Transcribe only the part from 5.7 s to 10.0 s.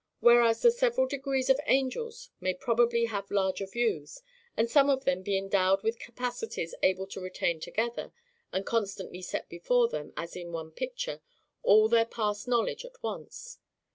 with capacities able to retain together, and constantly set before